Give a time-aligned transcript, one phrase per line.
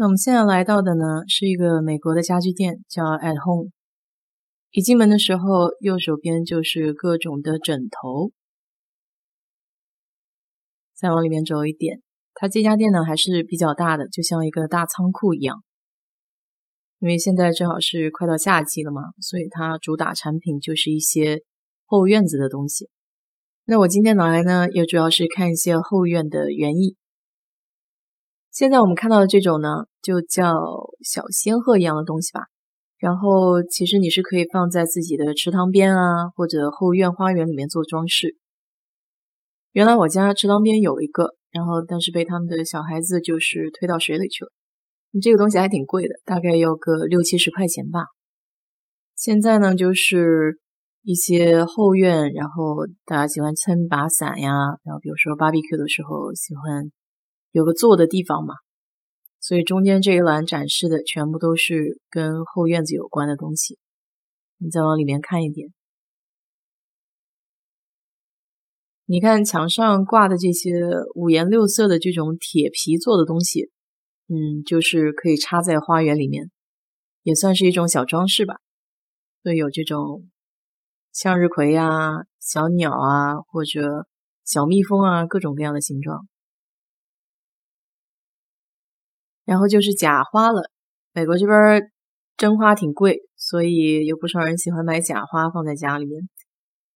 [0.00, 3.68] 那我们现在来到的呢，是一个美国的家具店，叫 At Home。
[4.70, 8.32] 一进门的时候，右手边就是各种的枕头。
[10.94, 12.00] 再往里面走一点，
[12.32, 15.62] 它这家店呢还是比较大的，就像一个大仓库一样。
[17.00, 21.42] 因为现在正好是快到夏季了嘛，所以它主打产品就是一些
[21.84, 22.88] 后院子的东西。
[23.66, 26.96] 那我今天来呢，也主要是看一些后院的园艺。
[28.50, 30.54] 现在我们看到的这种呢，就叫
[31.02, 32.42] 小仙鹤一样的东西吧。
[32.98, 38.36] 然后其实你是可以放在自己的池塘边啊，或者后院花园里面做装饰。
[39.72, 44.50] 原来我家池塘边有一个，然后但是被他们的小孩子就是推到水里去了。
[45.22, 48.06] 这个东西还挺贵的，大概要个六七十块钱吧。
[49.16, 50.58] 现在呢，就是
[51.02, 54.52] 一些后院，然后大家喜欢撑把伞呀，
[54.84, 56.90] 然后比如说 barbecue 的时候喜欢
[57.52, 58.54] 有个坐的地方嘛，
[59.40, 63.78] 所以中间这一栏展示的全部都是跟后院子有关的东西。
[64.58, 65.72] 你再往里面看一点，
[69.06, 70.70] 你看墙上挂的这些
[71.14, 73.70] 五颜六色的这种铁皮做的东西。
[74.32, 76.52] 嗯，就是可以插在花园里面，
[77.24, 78.60] 也算是一种小装饰吧。
[79.42, 80.30] 会有这种
[81.12, 84.06] 向日葵呀、小鸟啊，或者
[84.44, 86.28] 小蜜蜂啊，各种各样的形状。
[89.50, 90.70] 然后就是假花了，
[91.12, 91.90] 美国这边
[92.36, 96.28] 真花挺贵，所以有不少人喜欢买假花放在家里面，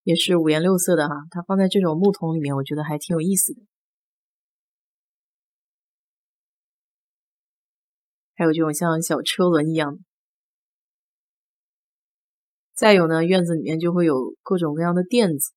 [0.05, 1.17] 也是五颜六色的哈。
[1.33, 3.61] 它放在这种木桶里面，我觉得还挺有意思的。
[8.37, 9.99] 还有这种像小车轮一样的，
[12.73, 15.51] 再有呢，院子里面就会有各种各样的垫子。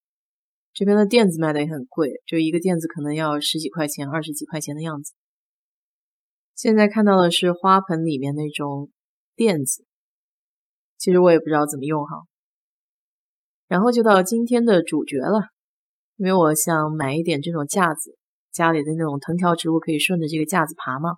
[0.73, 5.13] 这边的垫子卖的也很贵，就一个垫子可能要十几块钱、二十几块钱的样子。
[6.57, 8.89] 现在看到的是花盆里面那种
[9.35, 9.85] 垫子，
[10.97, 12.23] 其实我也不知道怎么用哈。
[13.67, 15.49] 然后就到今天的主角了，
[16.15, 18.17] 因为我想买一点这种架子，
[18.51, 21.17] 家里的那种藤条植物可以顺着这个架子爬嘛，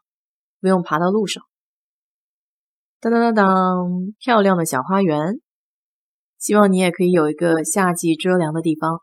[0.59, 1.41] 不用爬到路上。
[2.99, 5.39] 当当当当，漂亮的小花园，
[6.37, 8.99] 希望你也可以有一个夏季遮凉的地方。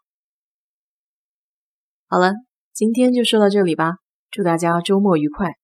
[2.09, 2.35] 好了，
[2.75, 3.95] 今天就说到这里吧，
[4.31, 5.57] 祝大家周末愉快。